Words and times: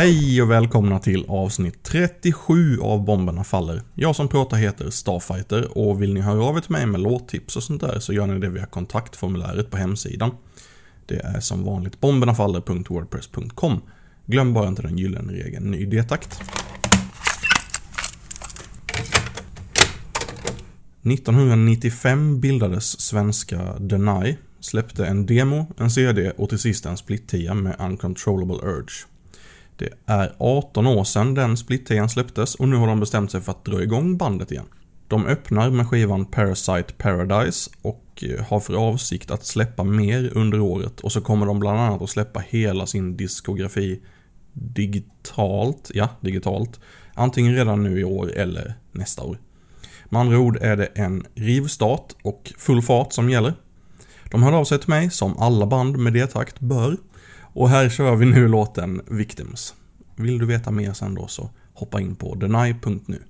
Hej 0.00 0.42
och 0.42 0.50
välkomna 0.50 0.98
till 0.98 1.24
avsnitt 1.28 1.82
37 1.82 2.80
av 2.80 3.04
Bomberna 3.04 3.44
Faller. 3.44 3.82
Jag 3.94 4.16
som 4.16 4.28
pratar 4.28 4.56
heter 4.56 4.90
Starfighter 4.90 5.78
och 5.78 6.02
vill 6.02 6.14
ni 6.14 6.20
höra 6.20 6.44
av 6.44 6.56
er 6.56 6.60
till 6.60 6.70
mig 6.70 6.86
med 6.86 7.00
låttips 7.00 7.56
och 7.56 7.62
sånt 7.62 7.80
där 7.80 7.98
så 7.98 8.12
gör 8.12 8.26
ni 8.26 8.38
det 8.38 8.48
via 8.48 8.66
kontaktformuläret 8.66 9.70
på 9.70 9.76
hemsidan. 9.76 10.30
Det 11.06 11.14
är 11.14 11.40
som 11.40 11.64
vanligt 11.64 12.00
bombernafaller.wordpress.com. 12.00 13.80
Glöm 14.26 14.54
bara 14.54 14.68
inte 14.68 14.82
den 14.82 14.98
gyllene 14.98 15.32
regeln 15.32 15.70
ny 15.70 15.86
detakt. 15.86 16.40
1995 21.02 22.40
bildades 22.40 23.00
svenska 23.00 23.78
Deny, 23.78 24.36
släppte 24.60 25.06
en 25.06 25.26
demo, 25.26 25.66
en 25.78 25.90
CD 25.90 26.32
och 26.36 26.48
till 26.48 26.58
sist 26.58 26.86
en 26.86 26.96
split 26.96 27.32
med 27.54 27.76
Uncontrollable 27.78 28.56
Urge. 28.56 29.06
Det 29.80 29.92
är 30.06 30.32
18 30.38 30.86
år 30.86 31.04
sedan 31.04 31.34
den 31.34 31.56
split 31.56 31.90
släpptes 32.10 32.54
och 32.54 32.68
nu 32.68 32.76
har 32.76 32.86
de 32.86 33.00
bestämt 33.00 33.30
sig 33.30 33.40
för 33.40 33.52
att 33.52 33.64
dra 33.64 33.82
igång 33.82 34.16
bandet 34.16 34.52
igen. 34.52 34.66
De 35.08 35.26
öppnar 35.26 35.70
med 35.70 35.88
skivan 35.88 36.24
Parasite 36.24 36.92
Paradise 36.98 37.70
och 37.82 38.24
eh, 38.26 38.44
har 38.44 38.60
för 38.60 38.74
avsikt 38.74 39.30
att 39.30 39.46
släppa 39.46 39.84
mer 39.84 40.30
under 40.34 40.60
året 40.60 41.00
och 41.00 41.12
så 41.12 41.20
kommer 41.20 41.46
de 41.46 41.60
bland 41.60 41.80
annat 41.80 42.02
att 42.02 42.10
släppa 42.10 42.40
hela 42.48 42.86
sin 42.86 43.16
diskografi 43.16 44.00
digitalt, 44.52 45.90
ja, 45.94 46.08
digitalt. 46.20 46.80
Antingen 47.14 47.54
redan 47.54 47.82
nu 47.82 48.00
i 48.00 48.04
år 48.04 48.32
eller 48.32 48.74
nästa 48.92 49.22
år. 49.22 49.38
Med 50.08 50.20
andra 50.20 50.38
ord 50.38 50.56
är 50.60 50.76
det 50.76 50.86
en 50.86 51.26
rivstart 51.34 52.12
och 52.22 52.52
full 52.58 52.82
fart 52.82 53.12
som 53.12 53.30
gäller. 53.30 53.54
De 54.30 54.42
hörde 54.42 54.56
av 54.56 54.64
sig 54.64 54.78
till 54.78 54.90
mig, 54.90 55.10
som 55.10 55.38
alla 55.38 55.66
band 55.66 55.98
med 55.98 56.12
det-takt 56.12 56.60
bör. 56.60 56.96
Och 57.52 57.68
här 57.68 57.88
kör 57.88 58.16
vi 58.16 58.26
nu 58.26 58.48
låten 58.48 59.02
Victims. 59.06 59.74
Vill 60.20 60.38
du 60.38 60.46
veta 60.46 60.70
mer 60.70 60.92
sen 60.92 61.14
då 61.14 61.26
så 61.26 61.50
hoppa 61.74 62.00
in 62.00 62.14
på 62.14 62.34
deny.nu. 62.34 63.22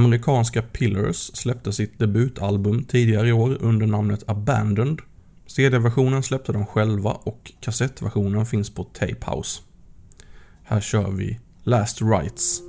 Amerikanska 0.00 0.62
Pillars 0.62 1.16
släppte 1.16 1.72
sitt 1.72 1.98
debutalbum 1.98 2.84
tidigare 2.84 3.28
i 3.28 3.32
år 3.32 3.56
under 3.60 3.86
namnet 3.86 4.24
Abandoned. 4.26 4.98
CD-versionen 5.46 6.22
släppte 6.22 6.52
de 6.52 6.66
själva 6.66 7.10
och 7.10 7.52
kassettversionen 7.60 8.46
finns 8.46 8.70
på 8.70 8.84
Tapehouse. 8.84 9.62
Här 10.62 10.80
kör 10.80 11.10
vi 11.10 11.40
Last 11.64 12.02
Rights. 12.02 12.62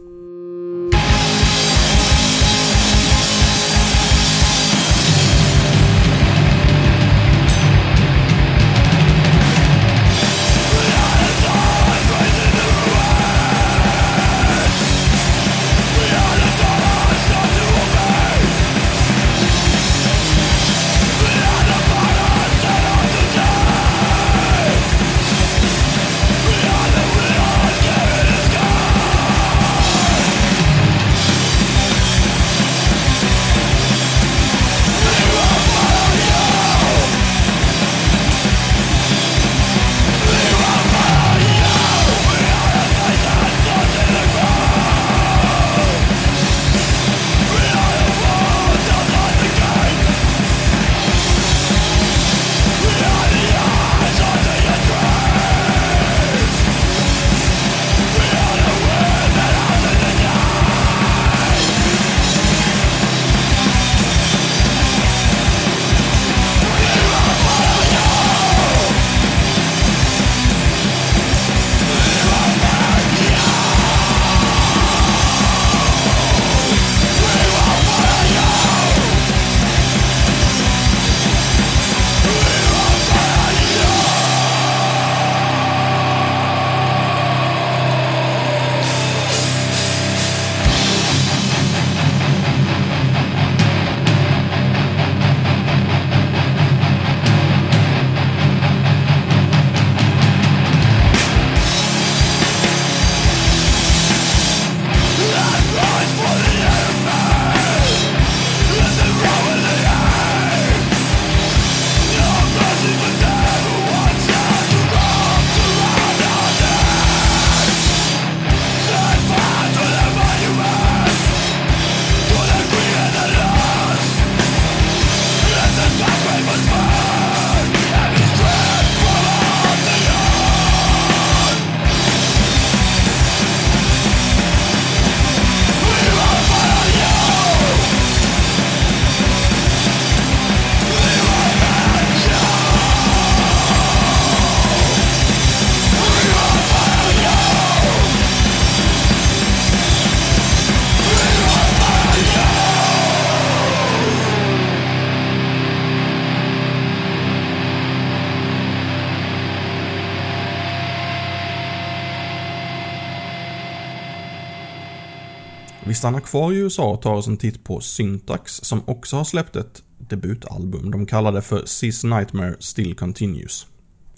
Vi 165.92 165.96
stannar 165.96 166.20
kvar 166.20 166.52
i 166.52 166.56
USA 166.56 166.92
och 166.92 167.02
tar 167.02 167.14
oss 167.14 167.28
en 167.28 167.38
titt 167.38 167.64
på 167.64 167.80
Syntax 167.80 168.54
som 168.64 168.82
också 168.86 169.16
har 169.16 169.24
släppt 169.24 169.56
ett 169.56 169.84
debutalbum. 169.98 170.92
De 170.92 171.06
kallar 171.06 171.32
det 171.32 171.42
för 171.42 171.66
Sis 171.66 172.04
Nightmare 172.04 172.56
Still 172.60 172.96
Continues. 172.96 173.68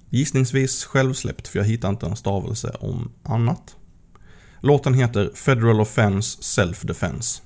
Gissningsvis 0.10 0.86
självsläppt 0.86 1.48
för 1.48 1.60
jag 1.60 1.66
hittar 1.66 1.90
inte 1.90 2.06
en 2.06 2.16
stavelse 2.16 2.76
om 2.80 3.12
annat. 3.24 3.76
Låten 4.60 4.94
heter 4.94 5.32
Federal 5.36 5.82
Offense 5.82 6.44
Self 6.44 6.82
Defense. 6.82 7.42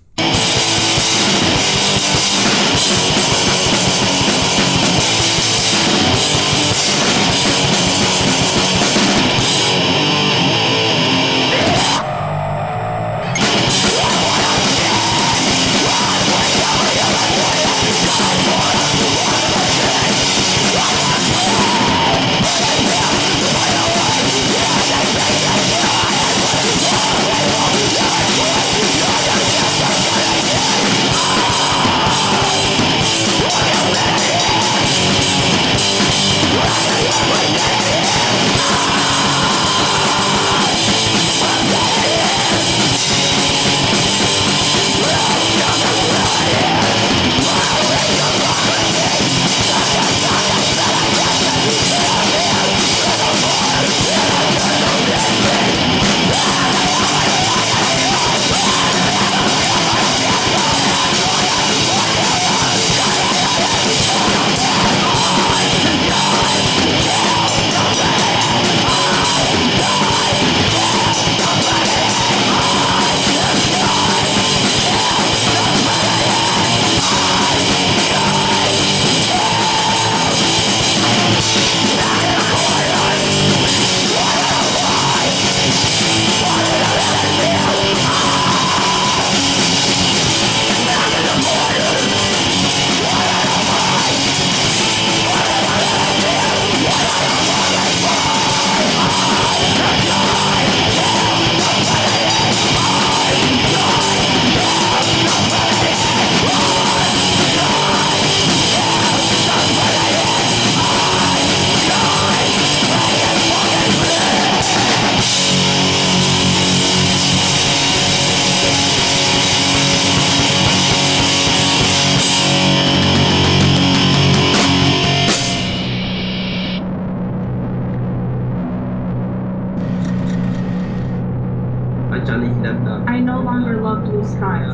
I 132.18 133.20
no 133.20 133.42
longer 133.42 133.80
love 133.82 134.06
blue 134.06 134.24
skies. 134.24 134.74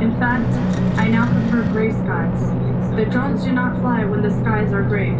In 0.00 0.12
fact, 0.18 0.52
I 0.96 1.10
now 1.10 1.26
prefer 1.26 1.62
gray 1.72 1.92
skies. 1.92 2.40
The 2.96 3.04
drones 3.04 3.44
do 3.44 3.52
not 3.52 3.80
fly 3.80 4.04
when 4.04 4.22
the 4.22 4.30
skies 4.30 4.72
are 4.72 4.82
gray, 4.82 5.10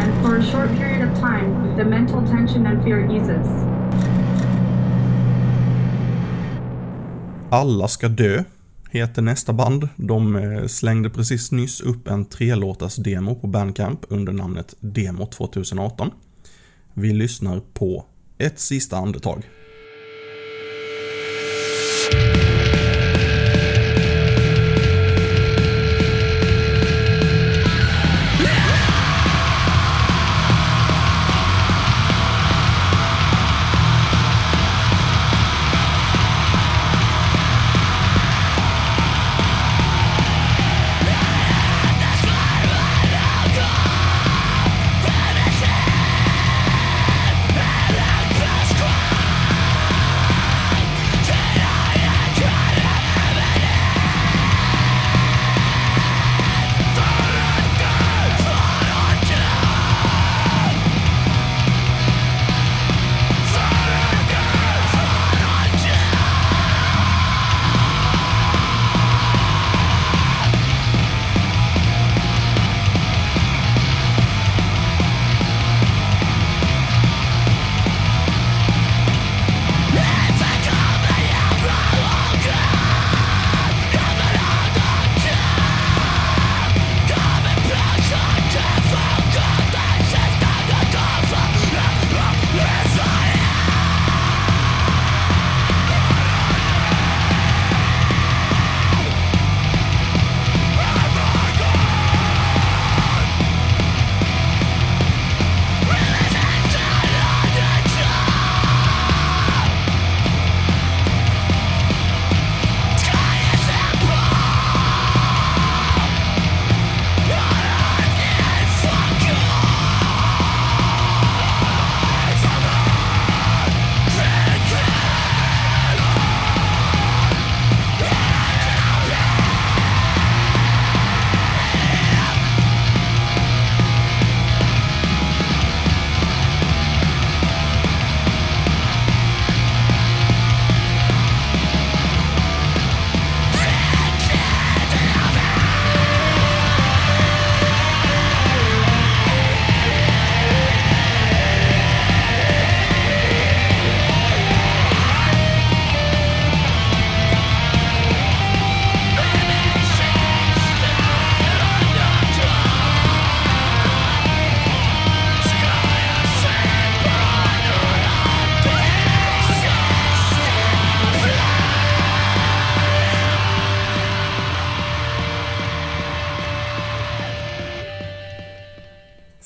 and 0.00 0.12
for 0.22 0.36
a 0.36 0.42
short 0.42 0.68
period 0.76 1.08
of 1.08 1.18
time, 1.18 1.76
the 1.76 1.84
mental 1.84 2.26
tension 2.26 2.66
and 2.66 2.84
fear 2.84 3.00
eases. 3.10 3.46
Alla 7.50 7.88
ska 7.88 8.08
dö 8.08 8.44
heter 8.90 9.22
nästa 9.22 9.52
band. 9.52 9.88
De 9.96 10.36
eh, 10.36 10.66
slängde 10.66 11.10
precis 11.10 11.52
nyss 11.52 11.80
upp 11.80 12.08
en 12.08 12.24
trelåtars 12.24 12.96
demo 12.96 13.34
på 13.34 13.46
Bandcamp 13.46 14.00
under 14.08 14.32
namnet 14.32 14.74
Demo 14.80 15.26
2018. 15.26 16.10
Vi 16.94 17.12
lyssnar 17.12 17.60
på 17.60 18.04
ett 18.38 18.58
sista 18.58 18.96
andetag. 18.96 19.46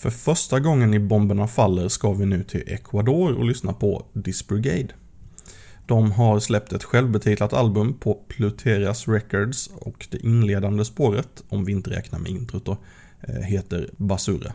För 0.02 0.10
första 0.10 0.60
gången 0.60 0.94
i 0.94 0.98
Bomberna 0.98 1.46
Faller 1.46 1.88
ska 1.88 2.12
vi 2.12 2.26
nu 2.26 2.42
till 2.44 2.62
Ecuador 2.66 3.32
och 3.32 3.44
lyssna 3.44 3.72
på 3.72 4.06
Disbrigade. 4.12 4.88
De 5.86 6.12
har 6.12 6.40
släppt 6.40 6.72
ett 6.72 6.84
självbetitlat 6.84 7.52
album 7.52 7.94
på 7.94 8.14
Pluterias 8.28 9.08
Records 9.08 9.70
och 9.74 10.06
det 10.10 10.18
inledande 10.18 10.84
spåret, 10.84 11.44
om 11.48 11.64
vi 11.64 11.72
inte 11.72 11.90
räknar 11.90 12.18
med 12.18 12.30
introt 12.30 12.64
då, 12.64 12.76
eh, 13.20 13.34
heter 13.34 13.90
Basura. 13.96 14.52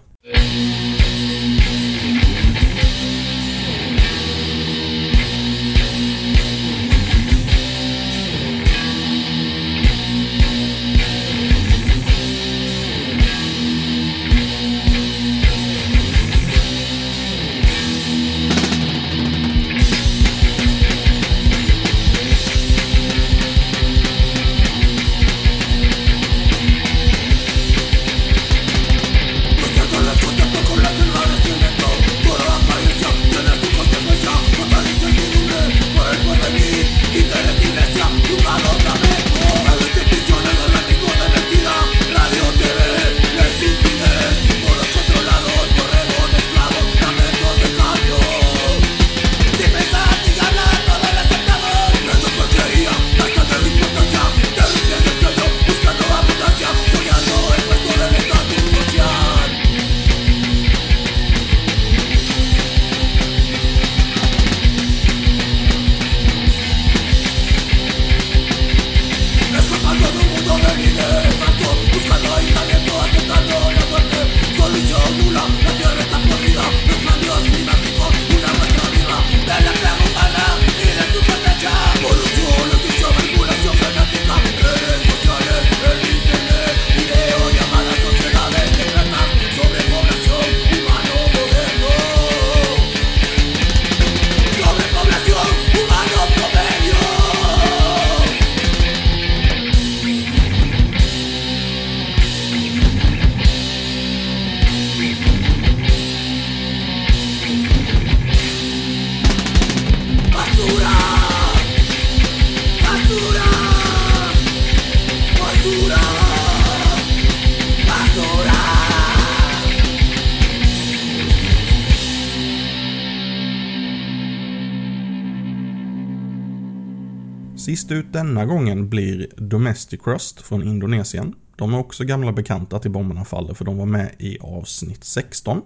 Sist 127.67 127.91
ut 127.91 128.13
denna 128.13 128.45
gången 128.45 128.89
blir 128.89 129.27
Domestic 129.38 130.00
Rust 130.05 130.41
från 130.41 130.63
Indonesien. 130.63 131.36
De 131.55 131.74
är 131.74 131.77
också 131.77 132.03
gamla 132.03 132.31
bekanta 132.31 132.79
till 132.79 132.91
Bomberna 132.91 133.25
Faller 133.25 133.53
för 133.53 133.65
de 133.65 133.77
var 133.77 133.86
med 133.86 134.12
i 134.19 134.38
avsnitt 134.39 135.03
16 135.03 135.62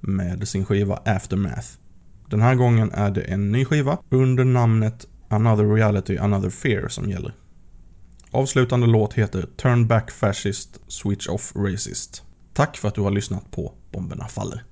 med 0.00 0.48
sin 0.48 0.64
skiva 0.64 0.96
Aftermath. 1.04 1.68
Den 2.30 2.42
här 2.42 2.54
gången 2.54 2.92
är 2.92 3.10
det 3.10 3.20
en 3.20 3.52
ny 3.52 3.64
skiva 3.64 3.98
under 4.08 4.44
namnet 4.44 5.06
Another 5.28 5.64
Reality, 5.64 6.18
Another 6.18 6.50
Fear 6.50 6.88
som 6.88 7.10
gäller. 7.10 7.34
Avslutande 8.30 8.86
låt 8.86 9.14
heter 9.14 9.46
Turn 9.56 9.86
Back 9.86 10.10
Fascist, 10.10 10.80
Switch 10.88 11.28
Off 11.28 11.52
Racist. 11.56 12.22
Tack 12.52 12.76
för 12.76 12.88
att 12.88 12.94
du 12.94 13.00
har 13.00 13.10
lyssnat 13.10 13.50
på 13.50 13.72
Bomberna 13.92 14.28
Faller. 14.28 14.64